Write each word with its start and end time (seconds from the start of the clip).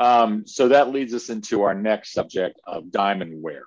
Um, 0.00 0.46
so 0.46 0.68
that 0.68 0.90
leads 0.90 1.12
us 1.12 1.28
into 1.28 1.62
our 1.62 1.74
next 1.74 2.12
subject 2.14 2.58
of 2.66 2.90
diamond 2.90 3.42
wear. 3.42 3.64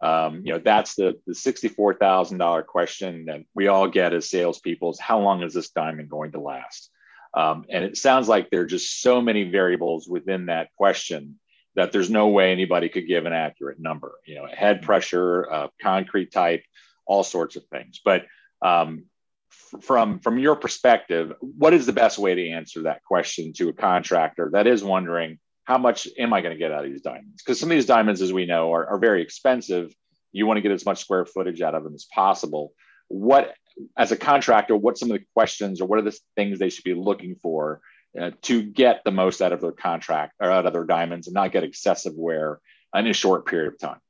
Um, 0.00 0.40
you 0.42 0.54
know, 0.54 0.58
that's 0.58 0.94
the, 0.94 1.20
the 1.26 1.34
$64,000 1.34 2.66
question 2.66 3.26
that 3.26 3.42
we 3.54 3.68
all 3.68 3.86
get 3.86 4.14
as 4.14 4.30
salespeople 4.30 4.92
is 4.92 5.00
how 5.00 5.20
long 5.20 5.42
is 5.42 5.52
this 5.52 5.70
diamond 5.70 6.08
going 6.08 6.32
to 6.32 6.40
last? 6.40 6.90
Um, 7.34 7.66
and 7.68 7.84
it 7.84 7.98
sounds 7.98 8.26
like 8.26 8.48
there 8.48 8.62
are 8.62 8.66
just 8.66 9.02
so 9.02 9.20
many 9.20 9.50
variables 9.50 10.08
within 10.08 10.46
that 10.46 10.70
question 10.78 11.38
that 11.74 11.92
there's 11.92 12.08
no 12.08 12.28
way 12.28 12.52
anybody 12.52 12.88
could 12.88 13.06
give 13.06 13.26
an 13.26 13.34
accurate 13.34 13.78
number. 13.78 14.14
You 14.24 14.36
know, 14.36 14.46
head 14.46 14.80
pressure, 14.80 15.50
uh, 15.50 15.68
concrete 15.82 16.32
type, 16.32 16.62
all 17.04 17.22
sorts 17.22 17.56
of 17.56 17.64
things. 17.66 18.00
But 18.02 18.24
um, 18.62 19.04
f- 19.52 19.82
from 19.82 20.20
from 20.20 20.38
your 20.38 20.56
perspective, 20.56 21.34
what 21.40 21.74
is 21.74 21.84
the 21.84 21.92
best 21.92 22.18
way 22.18 22.34
to 22.34 22.48
answer 22.48 22.84
that 22.84 23.04
question 23.04 23.52
to 23.54 23.68
a 23.68 23.74
contractor 23.74 24.50
that 24.54 24.66
is 24.66 24.82
wondering 24.82 25.38
how 25.66 25.78
much 25.78 26.08
am 26.16 26.32
I 26.32 26.40
going 26.40 26.54
to 26.54 26.58
get 26.58 26.72
out 26.72 26.84
of 26.84 26.90
these 26.90 27.02
diamonds? 27.02 27.42
Because 27.42 27.58
some 27.58 27.70
of 27.70 27.76
these 27.76 27.86
diamonds, 27.86 28.22
as 28.22 28.32
we 28.32 28.46
know, 28.46 28.72
are, 28.72 28.86
are 28.86 28.98
very 28.98 29.20
expensive. 29.20 29.92
You 30.32 30.46
want 30.46 30.58
to 30.58 30.62
get 30.62 30.70
as 30.70 30.86
much 30.86 31.00
square 31.00 31.26
footage 31.26 31.60
out 31.60 31.74
of 31.74 31.82
them 31.82 31.94
as 31.94 32.04
possible. 32.04 32.72
What, 33.08 33.52
as 33.96 34.12
a 34.12 34.16
contractor, 34.16 34.76
what 34.76 34.96
some 34.96 35.10
of 35.10 35.18
the 35.18 35.24
questions 35.34 35.80
or 35.80 35.86
what 35.86 35.98
are 35.98 36.02
the 36.02 36.18
things 36.36 36.58
they 36.58 36.70
should 36.70 36.84
be 36.84 36.94
looking 36.94 37.34
for 37.42 37.80
uh, 38.18 38.30
to 38.42 38.62
get 38.62 39.02
the 39.04 39.10
most 39.10 39.42
out 39.42 39.52
of 39.52 39.60
their 39.60 39.72
contract 39.72 40.34
or 40.40 40.50
out 40.50 40.66
of 40.66 40.72
their 40.72 40.84
diamonds 40.84 41.26
and 41.26 41.34
not 41.34 41.50
get 41.50 41.64
excessive 41.64 42.14
wear 42.14 42.60
in 42.94 43.08
a 43.08 43.12
short 43.12 43.44
period 43.44 43.72
of 43.72 43.78
time? 43.80 44.00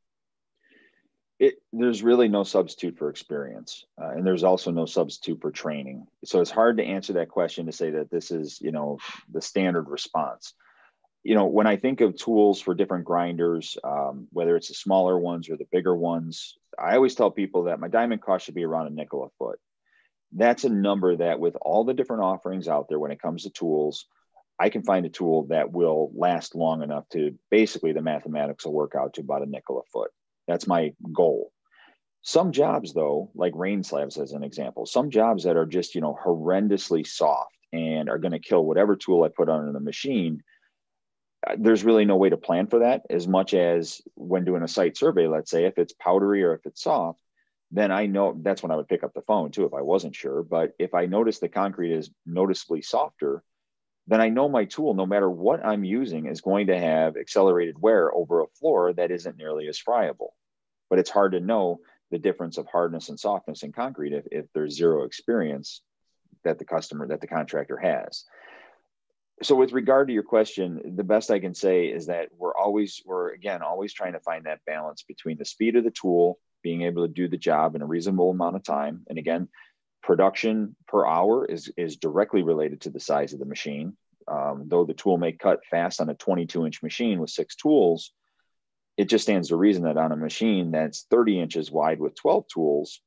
It, 1.39 1.55
there's 1.73 2.03
really 2.03 2.29
no 2.29 2.45
substitute 2.45 2.99
for 2.99 3.09
experience 3.09 3.85
uh, 4.01 4.09
and 4.09 4.27
there's 4.27 4.45
also 4.45 4.71
no 4.71 4.87
substitute 4.87 5.43
for 5.43 5.51
training 5.51 6.07
so 6.25 6.41
it's 6.41 6.51
hard 6.51 6.79
to 6.79 6.83
answer 6.83 7.13
that 7.15 7.29
question 7.29 7.67
to 7.67 7.73
say 7.73 7.91
that 7.91 8.11
this 8.11 8.31
is 8.31 8.59
you 8.63 8.73
know 8.73 8.97
the 9.31 9.43
standard 9.43 9.91
response 9.91 10.55
you 11.27 11.35
know, 11.35 11.47
when 11.47 11.67
I 11.67 11.77
think 11.77 12.01
of 12.01 12.17
tools 12.17 12.61
for 12.61 12.73
different 12.73 13.05
grinders, 13.05 13.77
um, 13.83 14.29
whether 14.31 14.57
it's 14.57 14.69
the 14.69 14.75
smaller 14.75 15.19
ones 15.19 15.51
or 15.51 15.57
the 15.57 15.67
bigger 15.73 15.97
ones, 15.97 16.57
I 16.79 16.95
always 16.95 17.17
tell 17.17 17.33
people 17.33 17.65
that 17.65 17.81
my 17.81 17.89
diamond 17.89 18.23
cost 18.23 18.45
should 18.45 18.55
be 18.55 18.65
around 18.65 18.87
a 18.87 18.91
nickel 18.91 19.25
a 19.25 19.29
foot. 19.37 19.59
That's 20.33 20.63
a 20.63 20.69
number 20.69 21.17
that, 21.17 21.41
with 21.41 21.57
all 21.61 21.85
the 21.85 21.95
different 21.95 22.23
offerings 22.23 22.69
out 22.69 22.89
there 22.89 23.01
when 23.01 23.11
it 23.11 23.21
comes 23.21 23.43
to 23.43 23.51
tools, 23.51 24.07
I 24.59 24.69
can 24.69 24.85
find 24.85 25.05
a 25.05 25.09
tool 25.09 25.47
that 25.49 25.73
will 25.73 26.13
last 26.15 26.55
long 26.55 26.83
enough 26.83 27.09
to 27.11 27.37
basically 27.51 27.93
the 27.93 28.03
mathematics 28.03 28.65
will 28.65 28.73
work 28.73 28.95
out 28.97 29.15
to 29.15 29.21
about 29.21 29.43
a 29.43 29.47
nickel 29.47 29.81
a 29.81 29.83
foot. 29.93 30.13
That's 30.47 30.69
my 30.69 30.93
goal. 31.13 31.51
Some 32.23 32.53
jobs, 32.53 32.95
though, 32.95 33.31
like 33.35 33.53
rain 33.57 33.83
slabs 33.83 34.17
as 34.17 34.33
an 34.33 34.45
example, 34.45 34.87
some 34.87 35.11
jobs 35.11 35.43
that 35.43 35.57
are 35.57 35.67
just, 35.67 35.97
you 35.97 36.01
know, 36.01 36.17
horrendously 36.25 37.05
soft 37.05 37.57
and 37.73 38.09
are 38.09 38.19
going 38.19 38.33
to 38.33 38.39
kill 38.39 38.65
whatever 38.65 38.95
tool 38.95 39.25
I 39.25 39.29
put 39.29 39.49
on 39.49 39.73
the 39.73 39.81
machine 39.81 40.43
there's 41.59 41.85
really 41.85 42.05
no 42.05 42.17
way 42.17 42.29
to 42.29 42.37
plan 42.37 42.67
for 42.67 42.81
that 42.81 43.03
as 43.11 43.29
much 43.29 43.55
as 43.55 44.03
when 44.15 44.45
doing 44.45 44.63
a 44.63 44.69
site 44.69 44.97
survey 44.97 45.27
let's 45.29 45.51
say 45.51 45.65
if 45.65 45.79
it's 45.79 45.93
powdery 45.93 46.43
or 46.43 46.55
if 46.55 46.67
it's 46.67 46.83
soft 46.83 47.21
then 47.71 47.91
i 47.91 48.07
know 48.07 48.37
that's 48.43 48.63
when 48.63 48.73
i 48.73 48.77
would 48.77 48.89
pick 48.89 49.05
up 49.05 49.15
the 49.15 49.23
phone 49.23 49.51
too 49.51 49.65
if 49.65 49.75
i 49.75 49.83
wasn't 49.83 50.15
sure. 50.15 50.43
But 50.43 50.73
if 50.79 50.95
i 50.95 51.07
notice 51.07 51.39
the 51.39 51.49
concrete 51.49 51.93
is 51.93 52.11
noticeably 52.25 52.83
softer 52.83 53.43
then 54.07 54.21
i 54.21 54.29
know 54.29 54.49
my 54.49 54.65
tool 54.65 54.95
no 54.95 55.07
matter 55.07 55.29
what 55.29 55.65
i'm 55.65 55.85
using 55.85 56.27
is 56.27 56.41
going 56.41 56.69
to 56.69 56.79
have 56.79 57.17
accelerated 57.17 57.81
wear 57.81 58.13
over 58.15 58.43
a 58.43 58.49
floor 58.59 58.93
that 58.93 59.11
isn't 59.11 59.37
nearly 59.37 59.69
as 59.69 59.79
friable. 59.79 60.35
But 60.89 61.01
it's 61.01 61.11
hard 61.11 61.33
to 61.33 61.41
know 61.41 61.81
the 62.13 62.19
difference 62.19 62.57
of 62.59 62.69
hardness 62.69 63.09
and 63.09 63.19
softness 63.19 63.65
in 63.65 63.73
concrete 63.73 64.13
if, 64.13 64.25
if 64.31 64.47
there's 64.55 64.77
zero 64.77 65.03
experience 65.03 65.83
that 66.45 66.59
the 66.61 66.65
customer 66.65 67.09
that 67.09 67.21
the 67.21 67.27
contractor 67.27 67.77
has 67.77 68.25
so 69.43 69.55
with 69.55 69.73
regard 69.73 70.09
to 70.09 70.15
your 70.15 70.23
question 70.23 70.81
the 70.97 71.05
best 71.05 71.31
i 71.31 71.39
can 71.39 71.55
say 71.55 71.87
is 71.87 72.07
that 72.07 72.29
we're 72.37 72.57
always 72.57 73.03
we're 73.05 73.33
again 73.33 73.63
always 73.63 73.93
trying 73.93 74.13
to 74.13 74.21
find 74.21 74.47
that 74.47 74.61
balance 74.67 75.03
between 75.03 75.37
the 75.37 75.45
speed 75.45 75.77
of 75.77 75.85
the 75.85 75.91
tool 75.91 76.39
being 76.67 76.83
able 76.83 77.07
to 77.07 77.13
do 77.13 77.29
the 77.29 77.37
job 77.37 77.77
in 77.77 77.83
a 77.83 77.87
reasonable 77.87 78.31
amount 78.31 78.57
of 78.57 78.65
time. 78.65 79.03
And 79.09 79.19
again 79.19 79.49
production 80.03 80.75
per 80.89 81.07
hour 81.07 81.45
is 81.45 81.71
is 81.77 81.97
directly 81.97 82.43
related 82.43 82.81
to 82.81 82.91
the 82.91 82.99
size 82.99 83.33
of 83.33 83.39
the 83.39 83.45
machine. 83.45 83.97
Um, 84.27 84.65
though 84.67 84.85
the 84.85 84.95
tool 84.95 85.17
may 85.17 85.31
cut 85.31 85.61
fast 85.71 86.01
on 86.01 86.11
a 86.11 86.15
22 86.15 86.67
inch 86.67 86.83
machine 86.83 87.21
with 87.21 87.31
six 87.31 87.55
tools 87.55 88.11
it 88.97 89.09
just 89.09 89.23
stands 89.23 89.49
to 89.49 89.57
reason 89.57 89.85
that 89.85 89.97
on 89.97 90.11
a 90.11 90.17
machine 90.17 90.73
that's 90.73 91.07
30 91.11 91.41
inches 91.41 91.71
wide 91.71 92.01
with 92.01 92.17
12 92.17 92.47
tools 92.53 93.01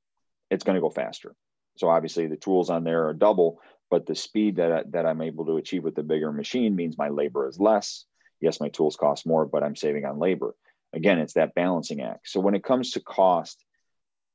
it's 0.49 0.63
going 0.63 0.75
to 0.75 0.81
go 0.81 0.89
faster. 0.89 1.35
So 1.75 1.89
obviously 1.89 2.27
the 2.27 2.37
tools 2.37 2.69
on 2.69 2.85
there 2.85 3.09
are 3.09 3.13
double 3.13 3.59
but 3.89 4.05
the 4.05 4.15
speed 4.15 4.57
that, 4.57 4.71
I, 4.71 4.83
that 4.91 5.05
I'm 5.05 5.21
able 5.21 5.45
to 5.45 5.57
achieve 5.57 5.83
with 5.83 5.95
the 5.95 6.03
bigger 6.03 6.31
machine 6.31 6.75
means 6.75 6.97
my 6.97 7.09
labor 7.09 7.47
is 7.47 7.59
less. 7.59 8.05
Yes, 8.41 8.59
my 8.59 8.69
tools 8.69 8.95
cost 8.95 9.25
more, 9.25 9.45
but 9.45 9.63
I'm 9.63 9.75
saving 9.75 10.05
on 10.05 10.19
labor. 10.19 10.55
Again, 10.93 11.19
it's 11.19 11.33
that 11.33 11.55
balancing 11.55 12.01
act. 12.01 12.29
So 12.29 12.39
when 12.39 12.55
it 12.55 12.63
comes 12.63 12.91
to 12.91 12.99
cost, 12.99 13.63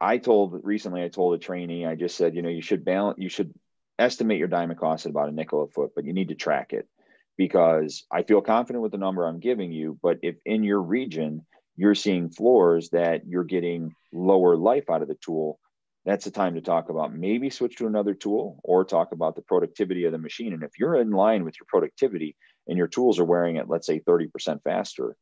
I 0.00 0.18
told 0.18 0.60
recently, 0.64 1.02
I 1.02 1.08
told 1.08 1.34
a 1.34 1.38
trainee, 1.38 1.86
I 1.86 1.94
just 1.94 2.16
said, 2.16 2.34
you 2.34 2.42
know, 2.42 2.48
you 2.48 2.62
should 2.62 2.84
balance, 2.84 3.18
you 3.18 3.28
should 3.28 3.54
estimate 3.98 4.38
your 4.38 4.48
diamond 4.48 4.78
cost 4.78 5.06
at 5.06 5.10
about 5.10 5.28
a 5.28 5.32
nickel 5.32 5.62
a 5.62 5.68
foot, 5.68 5.92
but 5.94 6.04
you 6.04 6.12
need 6.12 6.28
to 6.28 6.34
track 6.34 6.72
it 6.72 6.88
because 7.36 8.04
I 8.10 8.22
feel 8.22 8.40
confident 8.40 8.82
with 8.82 8.92
the 8.92 8.98
number 8.98 9.26
I'm 9.26 9.40
giving 9.40 9.72
you. 9.72 9.98
But 10.02 10.18
if 10.22 10.36
in 10.44 10.62
your 10.62 10.82
region 10.82 11.46
you're 11.76 11.94
seeing 11.94 12.30
floors 12.30 12.90
that 12.90 13.26
you're 13.26 13.44
getting 13.44 13.94
lower 14.12 14.56
life 14.56 14.90
out 14.90 15.02
of 15.02 15.08
the 15.08 15.16
tool, 15.16 15.58
that's 16.04 16.24
the 16.24 16.30
time 16.30 16.54
to 16.54 16.60
talk 16.60 16.90
about 16.90 17.14
maybe 17.14 17.48
switch 17.48 17.76
to 17.76 17.86
another 17.86 18.14
tool 18.14 18.60
or 18.62 18.84
talk 18.84 19.12
about 19.12 19.36
the 19.36 19.42
productivity 19.42 20.04
of 20.04 20.12
the 20.12 20.18
machine. 20.18 20.52
And 20.52 20.62
if 20.62 20.78
you're 20.78 20.96
in 20.96 21.10
line 21.10 21.44
with 21.44 21.58
your 21.58 21.66
productivity 21.66 22.36
and 22.68 22.76
your 22.76 22.88
tools 22.88 23.18
are 23.18 23.24
wearing 23.24 23.56
at, 23.56 23.70
let's 23.70 23.86
say, 23.86 24.00
30% 24.00 24.62
faster, 24.62 25.16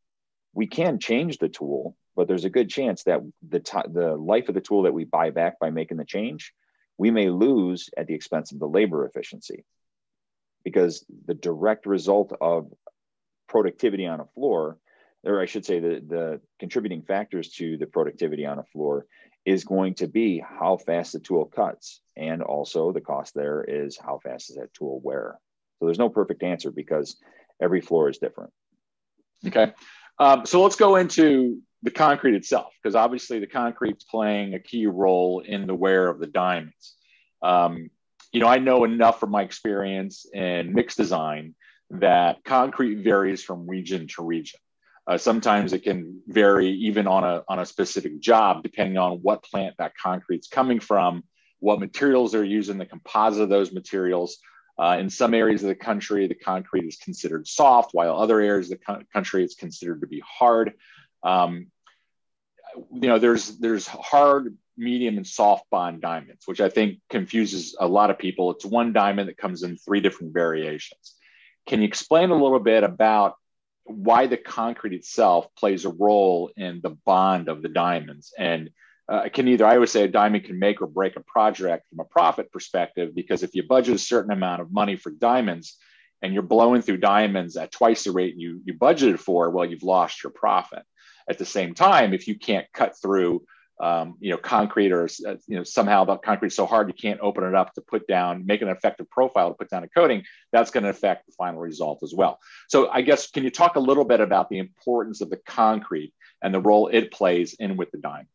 we 0.54 0.66
can 0.66 0.98
change 0.98 1.38
the 1.38 1.48
tool, 1.48 1.96
but 2.16 2.26
there's 2.26 2.44
a 2.44 2.50
good 2.50 2.68
chance 2.68 3.04
that 3.04 3.20
the, 3.48 3.60
t- 3.60 3.78
the 3.92 4.16
life 4.16 4.48
of 4.48 4.54
the 4.54 4.60
tool 4.60 4.82
that 4.82 4.94
we 4.94 5.04
buy 5.04 5.30
back 5.30 5.58
by 5.60 5.70
making 5.70 5.98
the 5.98 6.04
change, 6.04 6.52
we 6.98 7.10
may 7.10 7.30
lose 7.30 7.88
at 7.96 8.06
the 8.06 8.14
expense 8.14 8.52
of 8.52 8.58
the 8.58 8.68
labor 8.68 9.06
efficiency. 9.06 9.64
Because 10.64 11.04
the 11.26 11.34
direct 11.34 11.86
result 11.86 12.32
of 12.40 12.72
productivity 13.48 14.06
on 14.06 14.20
a 14.20 14.26
floor, 14.34 14.78
or 15.24 15.40
I 15.40 15.46
should 15.46 15.64
say, 15.64 15.78
the, 15.80 16.02
the 16.06 16.40
contributing 16.58 17.02
factors 17.02 17.50
to 17.52 17.76
the 17.76 17.86
productivity 17.86 18.46
on 18.46 18.58
a 18.58 18.64
floor 18.64 19.06
is 19.44 19.64
going 19.64 19.94
to 19.94 20.06
be 20.06 20.38
how 20.38 20.76
fast 20.76 21.12
the 21.12 21.18
tool 21.20 21.44
cuts. 21.46 22.00
And 22.16 22.42
also 22.42 22.92
the 22.92 23.00
cost 23.00 23.34
there 23.34 23.64
is 23.64 23.98
how 23.98 24.20
fast 24.22 24.48
does 24.48 24.56
that 24.56 24.74
tool 24.74 25.00
wear. 25.02 25.38
So 25.78 25.86
there's 25.86 25.98
no 25.98 26.08
perfect 26.08 26.42
answer 26.42 26.70
because 26.70 27.16
every 27.60 27.80
floor 27.80 28.08
is 28.08 28.18
different. 28.18 28.52
Okay. 29.46 29.72
Um, 30.18 30.46
so 30.46 30.62
let's 30.62 30.76
go 30.76 30.96
into 30.96 31.60
the 31.82 31.90
concrete 31.90 32.36
itself, 32.36 32.72
because 32.80 32.94
obviously 32.94 33.40
the 33.40 33.48
concrete's 33.48 34.04
playing 34.04 34.54
a 34.54 34.60
key 34.60 34.86
role 34.86 35.40
in 35.40 35.66
the 35.66 35.74
wear 35.74 36.08
of 36.08 36.20
the 36.20 36.28
diamonds. 36.28 36.94
Um, 37.42 37.90
you 38.30 38.38
know, 38.38 38.46
I 38.46 38.58
know 38.58 38.84
enough 38.84 39.18
from 39.18 39.30
my 39.30 39.42
experience 39.42 40.24
in 40.32 40.72
mix 40.72 40.94
design 40.94 41.56
that 41.90 42.44
concrete 42.44 43.02
varies 43.02 43.42
from 43.42 43.68
region 43.68 44.06
to 44.14 44.22
region. 44.22 44.60
Uh, 45.06 45.18
sometimes 45.18 45.72
it 45.72 45.82
can 45.82 46.22
vary 46.28 46.68
even 46.68 47.06
on 47.06 47.24
a, 47.24 47.42
on 47.48 47.58
a 47.58 47.66
specific 47.66 48.20
job, 48.20 48.62
depending 48.62 48.96
on 48.96 49.18
what 49.18 49.42
plant 49.42 49.74
that 49.78 49.96
concrete's 49.96 50.48
coming 50.48 50.78
from, 50.78 51.24
what 51.58 51.80
materials 51.80 52.32
they're 52.32 52.44
using, 52.44 52.78
the 52.78 52.86
composite 52.86 53.42
of 53.42 53.48
those 53.48 53.72
materials. 53.72 54.38
Uh, 54.78 54.96
in 54.98 55.10
some 55.10 55.34
areas 55.34 55.62
of 55.62 55.68
the 55.68 55.74
country, 55.74 56.26
the 56.26 56.34
concrete 56.34 56.86
is 56.86 56.96
considered 56.96 57.46
soft, 57.46 57.90
while 57.92 58.16
other 58.16 58.40
areas 58.40 58.70
of 58.70 58.78
the 58.78 58.84
co- 58.84 59.02
country 59.12 59.44
it's 59.44 59.54
considered 59.54 60.00
to 60.00 60.06
be 60.06 60.22
hard. 60.26 60.72
Um, 61.22 61.66
you 62.92 63.08
know, 63.08 63.18
there's 63.18 63.58
there's 63.58 63.86
hard, 63.86 64.56
medium, 64.76 65.18
and 65.18 65.26
soft 65.26 65.68
bond 65.68 66.00
diamonds, 66.00 66.44
which 66.46 66.60
I 66.60 66.68
think 66.68 67.00
confuses 67.10 67.76
a 67.78 67.86
lot 67.86 68.10
of 68.10 68.18
people. 68.18 68.50
It's 68.52 68.64
one 68.64 68.92
diamond 68.92 69.28
that 69.28 69.36
comes 69.36 69.62
in 69.62 69.76
three 69.76 70.00
different 70.00 70.32
variations. 70.32 71.14
Can 71.66 71.80
you 71.80 71.86
explain 71.86 72.30
a 72.30 72.42
little 72.42 72.60
bit 72.60 72.82
about 72.82 73.36
why 73.84 74.26
the 74.26 74.36
concrete 74.36 74.94
itself 74.94 75.48
plays 75.56 75.84
a 75.84 75.90
role 75.90 76.50
in 76.56 76.80
the 76.82 76.96
bond 77.04 77.48
of 77.48 77.62
the 77.62 77.68
diamonds. 77.68 78.32
And 78.38 78.70
uh, 79.08 79.28
can 79.32 79.48
either, 79.48 79.66
I 79.66 79.78
would 79.78 79.88
say, 79.88 80.04
a 80.04 80.08
diamond 80.08 80.44
can 80.44 80.58
make 80.58 80.80
or 80.80 80.86
break 80.86 81.16
a 81.16 81.20
project 81.20 81.88
from 81.88 82.00
a 82.00 82.04
profit 82.04 82.52
perspective, 82.52 83.14
because 83.14 83.42
if 83.42 83.54
you 83.54 83.66
budget 83.66 83.96
a 83.96 83.98
certain 83.98 84.30
amount 84.30 84.62
of 84.62 84.72
money 84.72 84.96
for 84.96 85.10
diamonds 85.10 85.76
and 86.22 86.32
you're 86.32 86.42
blowing 86.42 86.82
through 86.82 86.98
diamonds 86.98 87.56
at 87.56 87.72
twice 87.72 88.04
the 88.04 88.12
rate 88.12 88.36
you, 88.36 88.60
you 88.64 88.74
budgeted 88.74 89.18
for, 89.18 89.50
well, 89.50 89.66
you've 89.66 89.82
lost 89.82 90.22
your 90.22 90.32
profit. 90.32 90.84
At 91.28 91.38
the 91.38 91.44
same 91.44 91.74
time, 91.74 92.14
if 92.14 92.28
you 92.28 92.38
can't 92.38 92.66
cut 92.72 92.94
through 93.00 93.42
um, 93.80 94.16
you 94.20 94.30
know, 94.30 94.36
concrete 94.36 94.92
or 94.92 95.04
uh, 95.04 95.36
you 95.46 95.56
know 95.56 95.64
somehow 95.64 96.04
the 96.04 96.16
concrete 96.16 96.48
is 96.48 96.56
so 96.56 96.66
hard 96.66 96.88
you 96.88 96.94
can't 96.94 97.20
open 97.20 97.44
it 97.44 97.54
up 97.54 97.74
to 97.74 97.80
put 97.80 98.06
down, 98.06 98.46
make 98.46 98.62
an 98.62 98.68
effective 98.68 99.10
profile 99.10 99.48
to 99.48 99.54
put 99.54 99.70
down 99.70 99.82
a 99.82 99.88
coating. 99.88 100.24
That's 100.52 100.70
going 100.70 100.84
to 100.84 100.90
affect 100.90 101.26
the 101.26 101.32
final 101.32 101.60
result 101.60 102.02
as 102.02 102.14
well. 102.14 102.38
So 102.68 102.88
I 102.90 103.02
guess 103.02 103.30
can 103.30 103.44
you 103.44 103.50
talk 103.50 103.76
a 103.76 103.80
little 103.80 104.04
bit 104.04 104.20
about 104.20 104.48
the 104.48 104.58
importance 104.58 105.20
of 105.20 105.30
the 105.30 105.38
concrete 105.38 106.12
and 106.42 106.54
the 106.54 106.60
role 106.60 106.88
it 106.88 107.12
plays 107.12 107.54
in 107.54 107.76
with 107.76 107.90
the 107.90 107.98
diamonds? 107.98 108.30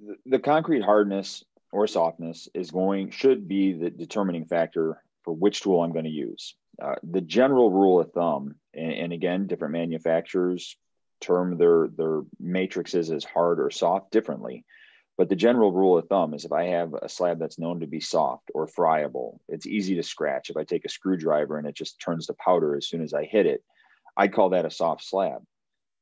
The, 0.00 0.16
the 0.26 0.38
concrete 0.38 0.82
hardness 0.82 1.44
or 1.72 1.86
softness 1.86 2.48
is 2.54 2.70
going 2.70 3.10
should 3.10 3.46
be 3.46 3.72
the 3.72 3.90
determining 3.90 4.46
factor 4.46 5.02
for 5.22 5.34
which 5.34 5.60
tool 5.60 5.82
I'm 5.82 5.92
going 5.92 6.04
to 6.04 6.10
use. 6.10 6.54
Uh, 6.80 6.94
the 7.02 7.20
general 7.20 7.70
rule 7.70 8.00
of 8.00 8.10
thumb, 8.12 8.54
and, 8.72 8.92
and, 8.92 9.12
again, 9.12 9.46
different 9.46 9.72
manufacturers 9.72 10.76
term 11.20 11.58
their 11.58 11.88
their 11.88 12.22
matrices 12.38 13.10
as 13.10 13.24
hard 13.24 13.60
or 13.60 13.70
soft 13.70 14.10
differently. 14.10 14.64
But 15.18 15.28
the 15.28 15.36
general 15.36 15.72
rule 15.72 15.98
of 15.98 16.08
thumb 16.08 16.32
is 16.32 16.44
if 16.44 16.52
I 16.52 16.64
have 16.68 16.94
a 16.94 17.08
slab 17.08 17.38
that's 17.38 17.58
known 17.58 17.80
to 17.80 17.86
be 17.86 18.00
soft 18.00 18.50
or 18.54 18.66
friable, 18.66 19.40
it's 19.48 19.66
easy 19.66 19.96
to 19.96 20.02
scratch. 20.02 20.48
If 20.48 20.56
I 20.56 20.64
take 20.64 20.86
a 20.86 20.88
screwdriver 20.88 21.58
and 21.58 21.66
it 21.66 21.74
just 21.74 22.00
turns 22.00 22.26
to 22.26 22.34
powder 22.34 22.74
as 22.74 22.86
soon 22.86 23.02
as 23.02 23.12
I 23.12 23.24
hit 23.24 23.44
it, 23.44 23.62
I 24.16 24.28
call 24.28 24.50
that 24.50 24.64
a 24.64 24.70
soft 24.70 25.04
slab. 25.04 25.42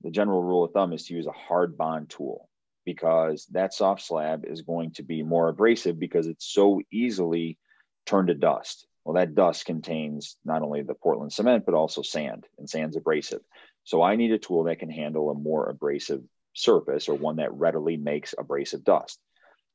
The 0.02 0.10
general 0.10 0.42
rule 0.42 0.64
of 0.64 0.72
thumb 0.72 0.92
is 0.92 1.06
to 1.06 1.14
use 1.14 1.26
a 1.26 1.32
hard 1.32 1.76
bond 1.76 2.10
tool 2.10 2.48
because 2.84 3.46
that 3.46 3.74
soft 3.74 4.02
slab 4.02 4.44
is 4.44 4.62
going 4.62 4.92
to 4.92 5.02
be 5.02 5.22
more 5.22 5.48
abrasive 5.48 5.98
because 5.98 6.26
it's 6.26 6.46
so 6.46 6.80
easily 6.90 7.58
turned 8.06 8.28
to 8.28 8.34
dust. 8.34 8.86
Well, 9.04 9.14
that 9.14 9.34
dust 9.34 9.64
contains 9.64 10.36
not 10.44 10.62
only 10.62 10.82
the 10.82 10.94
Portland 10.94 11.32
cement, 11.32 11.64
but 11.66 11.74
also 11.74 12.02
sand, 12.02 12.46
and 12.58 12.68
sand's 12.68 12.96
abrasive. 12.96 13.40
So 13.88 14.02
I 14.02 14.16
need 14.16 14.32
a 14.32 14.38
tool 14.38 14.64
that 14.64 14.80
can 14.80 14.90
handle 14.90 15.30
a 15.30 15.34
more 15.34 15.70
abrasive 15.70 16.22
surface 16.52 17.08
or 17.08 17.14
one 17.14 17.36
that 17.36 17.54
readily 17.54 17.96
makes 17.96 18.34
abrasive 18.38 18.84
dust. 18.84 19.18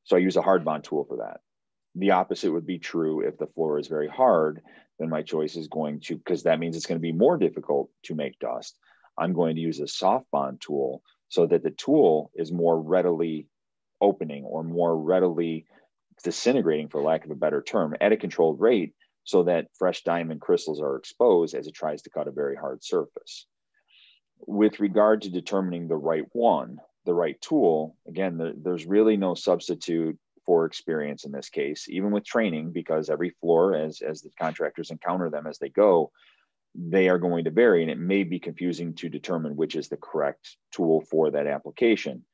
So 0.03 0.15
I 0.15 0.19
use 0.19 0.35
a 0.35 0.43
hard 0.43 0.63
bond 0.63 0.83
tool 0.83 1.03
for 1.05 1.17
that. 1.17 1.39
The 1.95 2.11
opposite 2.11 2.51
would 2.51 2.67
be 2.67 2.77
true 2.77 3.21
if 3.21 3.39
the 3.39 3.47
floor 3.47 3.79
is 3.79 3.87
very 3.87 4.07
hard, 4.07 4.61
then 4.99 5.09
my 5.09 5.23
choice 5.23 5.55
is 5.55 5.67
going 5.67 6.01
to, 6.01 6.15
because 6.15 6.43
that 6.43 6.59
means 6.59 6.77
it's 6.77 6.85
going 6.85 6.99
to 6.99 7.01
be 7.01 7.11
more 7.11 7.39
difficult 7.39 7.89
to 8.03 8.13
make 8.13 8.37
dust. 8.37 8.77
I'm 9.17 9.33
going 9.33 9.55
to 9.55 9.61
use 9.63 9.79
a 9.79 9.87
soft 9.87 10.29
bond 10.29 10.61
tool 10.61 11.01
so 11.29 11.47
that 11.47 11.63
the 11.63 11.71
tool 11.71 12.29
is 12.35 12.51
more 12.51 12.79
readily 12.79 13.47
opening 13.99 14.43
or 14.43 14.63
more 14.63 14.95
readily 14.95 15.65
disintegrating, 16.23 16.87
for 16.87 17.01
lack 17.01 17.25
of 17.25 17.31
a 17.31 17.35
better 17.35 17.63
term, 17.63 17.95
at 17.99 18.11
a 18.11 18.17
controlled 18.17 18.59
rate 18.59 18.93
so 19.23 19.41
that 19.45 19.69
fresh 19.73 20.03
diamond 20.03 20.39
crystals 20.39 20.79
are 20.79 20.97
exposed 20.97 21.55
as 21.55 21.65
it 21.65 21.73
tries 21.73 22.03
to 22.03 22.11
cut 22.11 22.27
a 22.27 22.31
very 22.31 22.55
hard 22.55 22.83
surface. 22.83 23.47
With 24.45 24.79
regard 24.79 25.21
to 25.23 25.29
determining 25.29 25.87
the 25.87 25.95
right 25.95 26.25
one, 26.33 26.79
the 27.05 27.13
right 27.13 27.39
tool, 27.41 27.95
again, 28.07 28.37
the, 28.37 28.53
there's 28.55 28.85
really 28.85 29.17
no 29.17 29.35
substitute 29.35 30.17
for 30.45 30.65
experience 30.65 31.25
in 31.25 31.31
this 31.31 31.49
case, 31.49 31.87
even 31.89 32.11
with 32.11 32.25
training, 32.25 32.71
because 32.71 33.09
every 33.09 33.29
floor, 33.41 33.75
as, 33.75 34.01
as 34.01 34.21
the 34.21 34.29
contractors 34.39 34.91
encounter 34.91 35.29
them 35.29 35.47
as 35.47 35.57
they 35.59 35.69
go, 35.69 36.11
they 36.75 37.07
are 37.07 37.19
going 37.19 37.45
to 37.45 37.51
vary 37.51 37.81
and 37.83 37.91
it 37.91 37.99
may 37.99 38.23
be 38.23 38.39
confusing 38.39 38.95
to 38.95 39.07
determine 39.07 39.55
which 39.55 39.75
is 39.75 39.89
the 39.89 39.97
correct 39.97 40.57
tool 40.71 41.01
for 41.01 41.31
that 41.31 41.47
application. 41.47 42.25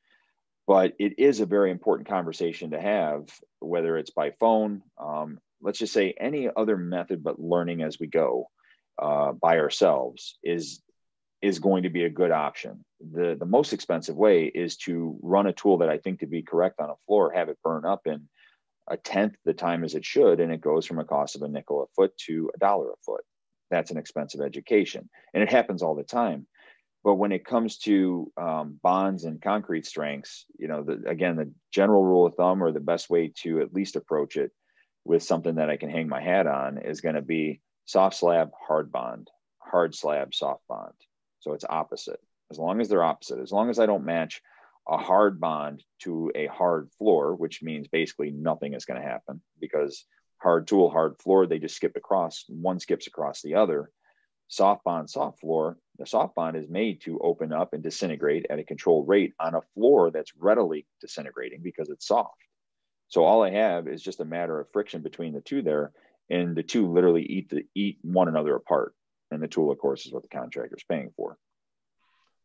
But 0.65 0.93
it 0.99 1.19
is 1.19 1.39
a 1.39 1.45
very 1.45 1.71
important 1.71 2.07
conversation 2.07 2.71
to 2.71 2.81
have 2.81 3.27
whether 3.59 3.97
it's 3.97 4.11
by 4.11 4.31
phone 4.39 4.81
um, 4.97 5.39
let's 5.61 5.79
just 5.79 5.93
say 5.93 6.13
any 6.19 6.49
other 6.55 6.77
method 6.77 7.23
but 7.23 7.39
learning 7.39 7.81
as 7.81 7.99
we 7.99 8.07
go 8.07 8.49
uh, 9.01 9.31
by 9.33 9.59
ourselves 9.59 10.37
is 10.43 10.81
is 11.41 11.59
going 11.59 11.83
to 11.83 11.89
be 11.89 12.03
a 12.03 12.09
good 12.09 12.31
option. 12.31 12.83
The 12.99 13.35
the 13.39 13.45
most 13.45 13.73
expensive 13.73 14.15
way 14.15 14.45
is 14.45 14.77
to 14.77 15.17
run 15.21 15.47
a 15.47 15.53
tool 15.53 15.77
that 15.77 15.89
i 15.89 15.97
think 15.97 16.19
to 16.19 16.27
be 16.27 16.41
correct 16.41 16.79
on 16.79 16.89
a 16.89 16.95
floor 17.07 17.31
have 17.31 17.49
it 17.49 17.57
burn 17.63 17.85
up 17.85 18.01
in 18.05 18.27
a 18.89 18.97
tenth 18.97 19.35
the 19.45 19.53
time 19.53 19.83
as 19.83 19.95
it 19.95 20.03
should 20.03 20.39
and 20.39 20.51
it 20.51 20.61
goes 20.61 20.85
from 20.85 20.99
a 20.99 21.05
cost 21.05 21.35
of 21.35 21.43
a 21.43 21.47
nickel 21.47 21.83
a 21.83 21.87
foot 21.95 22.17
to 22.17 22.51
a 22.55 22.57
dollar 22.57 22.91
a 22.91 22.95
foot. 23.05 23.23
That's 23.71 23.91
an 23.91 23.97
expensive 23.97 24.41
education 24.41 25.09
and 25.33 25.43
it 25.43 25.49
happens 25.49 25.81
all 25.83 25.95
the 25.95 26.03
time. 26.03 26.47
But 27.01 27.15
when 27.15 27.31
it 27.31 27.45
comes 27.45 27.77
to 27.79 28.29
um, 28.35 28.77
bonds 28.83 29.23
and 29.23 29.41
concrete 29.41 29.85
strengths 29.85 30.45
you 30.57 30.67
know 30.67 30.83
the, 30.83 31.03
again 31.07 31.37
the 31.37 31.51
general 31.71 32.03
rule 32.03 32.25
of 32.25 32.35
thumb 32.35 32.61
or 32.61 32.71
the 32.71 32.79
best 32.81 33.09
way 33.09 33.31
to 33.43 33.61
at 33.61 33.73
least 33.73 33.95
approach 33.95 34.35
it 34.35 34.51
with 35.05 35.23
something 35.23 35.55
that 35.55 35.69
i 35.69 35.77
can 35.77 35.89
hang 35.89 36.09
my 36.09 36.21
hat 36.21 36.45
on 36.45 36.77
is 36.77 36.99
going 36.99 37.15
to 37.15 37.21
be 37.21 37.61
soft 37.85 38.17
slab 38.17 38.51
hard 38.67 38.91
bond 38.91 39.29
hard 39.59 39.95
slab 39.95 40.33
soft 40.33 40.61
bond 40.67 40.93
so 41.39 41.53
it's 41.53 41.65
opposite 41.69 42.19
as 42.51 42.57
long 42.57 42.81
as 42.81 42.89
they're 42.89 43.03
opposite 43.03 43.39
as 43.39 43.51
long 43.51 43.69
as 43.69 43.79
i 43.79 43.85
don't 43.85 44.05
match 44.05 44.41
a 44.87 44.97
hard 44.97 45.39
bond 45.39 45.83
to 45.99 46.31
a 46.35 46.47
hard 46.47 46.89
floor 46.97 47.35
which 47.35 47.61
means 47.61 47.87
basically 47.87 48.31
nothing 48.31 48.73
is 48.73 48.85
going 48.85 48.99
to 48.99 49.07
happen 49.07 49.41
because 49.59 50.05
hard 50.39 50.67
tool, 50.67 50.89
hard 50.89 51.17
floor, 51.21 51.45
they 51.45 51.59
just 51.59 51.75
skip 51.75 51.95
across. 51.95 52.45
One 52.47 52.79
skips 52.79 53.07
across 53.07 53.41
the 53.41 53.55
other. 53.55 53.91
Soft 54.47 54.83
bond, 54.83 55.09
soft 55.09 55.39
floor, 55.41 55.77
the 55.99 56.07
soft 56.07 56.33
bond 56.33 56.57
is 56.57 56.67
made 56.67 57.01
to 57.01 57.19
open 57.19 57.53
up 57.53 57.73
and 57.73 57.83
disintegrate 57.83 58.47
at 58.49 58.57
a 58.57 58.63
controlled 58.63 59.07
rate 59.07 59.33
on 59.39 59.53
a 59.53 59.61
floor 59.75 60.09
that's 60.09 60.35
readily 60.35 60.87
disintegrating 61.01 61.61
because 61.61 61.89
it's 61.89 62.07
soft. 62.07 62.33
So 63.09 63.23
all 63.23 63.43
I 63.43 63.51
have 63.51 63.87
is 63.87 64.01
just 64.01 64.21
a 64.21 64.25
matter 64.25 64.59
of 64.59 64.71
friction 64.71 65.01
between 65.01 65.33
the 65.33 65.41
two 65.41 65.61
there, 65.61 65.91
and 66.31 66.55
the 66.55 66.63
two 66.63 66.91
literally 66.91 67.23
eat 67.23 67.49
the 67.49 67.65
eat 67.75 67.99
one 68.01 68.27
another 68.27 68.55
apart. 68.55 68.95
And 69.31 69.41
the 69.41 69.47
tool, 69.47 69.71
of 69.71 69.77
course, 69.77 70.05
is 70.05 70.13
what 70.13 70.23
the 70.23 70.29
contractor 70.29 70.75
is 70.75 70.83
paying 70.83 71.11
for. 71.15 71.37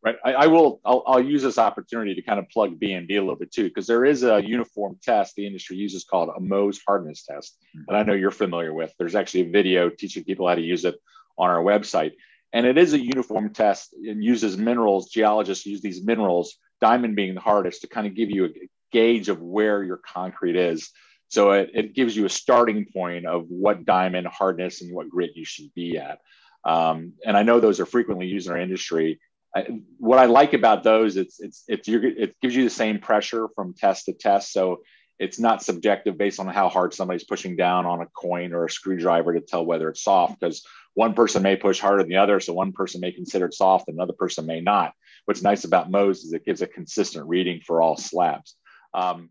Right. 0.03 0.17
I, 0.23 0.33
I, 0.33 0.47
will 0.47 0.81
I'll, 0.85 1.03
I'll 1.07 1.23
use 1.23 1.41
this 1.41 1.57
opportunity 1.57 2.13
to 2.13 2.21
kind 2.21 2.37
of 2.37 2.47
plug 2.49 2.79
bmd 2.79 3.09
a 3.09 3.19
little 3.19 3.35
bit 3.35 3.51
too 3.51 3.63
because 3.63 3.87
there 3.87 4.05
is 4.05 4.21
a 4.21 4.39
uniform 4.39 4.99
test 5.01 5.33
the 5.33 5.47
industry 5.47 5.77
uses 5.77 6.03
called 6.03 6.29
a 6.29 6.39
mohs 6.39 6.77
hardness 6.85 7.23
test 7.23 7.57
mm-hmm. 7.75 7.85
and 7.87 7.97
i 7.97 8.03
know 8.03 8.13
you're 8.13 8.29
familiar 8.29 8.71
with. 8.71 8.93
There's 8.99 9.15
actually 9.15 9.47
a 9.47 9.49
video 9.49 9.89
teaching 9.89 10.23
people 10.23 10.47
how 10.47 10.53
to 10.53 10.61
use 10.61 10.85
it 10.85 10.93
on 11.37 11.49
our 11.49 11.63
website. 11.63 12.13
And 12.53 12.65
it 12.65 12.77
is 12.77 12.93
a 12.93 13.03
uniform 13.03 13.53
test. 13.53 13.93
And 13.93 14.23
uses 14.23 14.57
minerals. 14.57 15.09
Geologists 15.09 15.65
use 15.65 15.81
these 15.81 16.03
minerals 16.03 16.55
diamond 16.81 17.15
being 17.15 17.35
the 17.35 17.41
hardest 17.41 17.81
to 17.81 17.87
kind 17.87 18.07
of 18.07 18.15
give 18.15 18.29
you 18.29 18.45
a 18.45 18.49
gauge 18.91 19.29
of 19.29 19.41
where 19.41 19.83
your 19.83 19.97
concrete 19.97 20.55
is. 20.55 20.91
So 21.29 21.51
it, 21.51 21.71
it 21.73 21.95
gives 21.95 22.15
you 22.15 22.25
a 22.25 22.29
starting 22.29 22.85
point 22.93 23.25
of 23.25 23.45
what 23.49 23.85
diamond 23.85 24.27
hardness 24.27 24.81
and 24.81 24.93
what 24.93 25.09
grit 25.09 25.31
you 25.35 25.45
should 25.45 25.73
be 25.73 25.97
at 25.97 26.19
um, 26.65 27.13
and 27.25 27.37
I 27.37 27.43
know 27.43 27.59
those 27.59 27.79
are 27.79 27.85
frequently 27.85 28.27
used 28.27 28.47
in 28.47 28.53
our 28.53 28.59
industry. 28.59 29.19
I, 29.55 29.67
what 29.99 30.19
I 30.19 30.25
like 30.25 30.53
about 30.53 30.83
those, 30.83 31.15
it's 31.15 31.39
it's 31.39 31.63
it's 31.67 31.87
it 31.87 32.35
gives 32.41 32.55
you 32.55 32.63
the 32.63 32.69
same 32.69 32.99
pressure 32.99 33.47
from 33.55 33.73
test 33.73 34.05
to 34.05 34.13
test, 34.13 34.51
so 34.51 34.81
it's 35.17 35.39
not 35.39 35.63
subjective 35.63 36.17
based 36.17 36.39
on 36.39 36.47
how 36.47 36.67
hard 36.67 36.93
somebody's 36.93 37.23
pushing 37.23 37.55
down 37.55 37.85
on 37.85 38.01
a 38.01 38.07
coin 38.07 38.53
or 38.53 38.65
a 38.65 38.69
screwdriver 38.69 39.33
to 39.33 39.41
tell 39.41 39.65
whether 39.65 39.87
it's 39.89 40.03
soft. 40.03 40.39
Because 40.39 40.65
one 40.93 41.13
person 41.13 41.41
may 41.41 41.55
push 41.55 41.79
harder 41.79 42.03
than 42.03 42.09
the 42.09 42.17
other, 42.17 42.39
so 42.39 42.53
one 42.53 42.73
person 42.73 42.99
may 42.99 43.11
consider 43.11 43.45
it 43.45 43.53
soft, 43.53 43.87
and 43.87 43.95
another 43.95 44.13
person 44.13 44.45
may 44.45 44.59
not. 44.59 44.93
What's 45.25 45.41
nice 45.41 45.63
about 45.63 45.89
Mohs 45.89 46.23
is 46.23 46.33
it 46.33 46.45
gives 46.45 46.61
a 46.61 46.67
consistent 46.67 47.27
reading 47.27 47.61
for 47.65 47.81
all 47.81 47.95
slabs. 47.95 48.55
Um, 48.93 49.29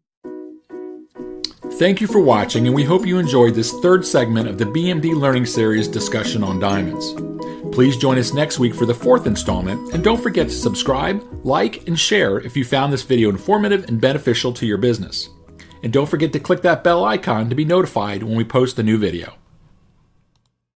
Thank 1.77 2.01
you 2.01 2.07
for 2.07 2.21
watching, 2.21 2.67
and 2.67 2.75
we 2.75 2.85
hope 2.85 3.05
you 3.05 3.19
enjoyed 3.19 3.57
this 3.57 3.73
third 3.81 4.07
segment 4.07 4.49
of 4.49 4.59
the 4.59 4.65
BMD 4.65 5.13
Learning 5.13 5.45
Series 5.45 5.89
discussion 5.89 6.45
on 6.45 6.61
diamonds. 6.61 7.15
Please 7.75 7.97
join 7.97 8.17
us 8.17 8.33
next 8.33 8.61
week 8.61 8.77
for 8.77 8.87
the 8.87 8.95
fourth 8.95 9.27
installment, 9.27 9.93
and 9.93 10.05
don't 10.05 10.23
forget 10.23 10.47
to 10.47 10.55
subscribe, 10.55 11.21
like, 11.43 11.89
and 11.89 11.99
share 11.99 12.39
if 12.39 12.57
you 12.57 12.65
found 12.65 12.93
this 12.93 13.03
video 13.03 13.29
informative 13.29 13.89
and 13.89 14.01
beneficial 14.01 14.53
to 14.53 14.67
your 14.67 14.79
business. 14.79 15.31
And 15.83 15.93
don't 15.93 16.09
forget 16.09 16.33
to 16.35 16.39
click 16.39 16.63
that 16.63 16.85
bell 16.85 17.05
icon 17.05 17.51
to 17.51 17.57
be 17.57 17.65
notified 17.65 18.23
when 18.23 18.37
we 18.37 18.45
post 18.45 18.79
a 18.79 18.85
new 18.85 18.97
video. 18.97 19.35